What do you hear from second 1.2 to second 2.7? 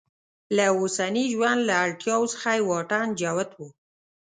ژوند له اړتیاوو څخه یې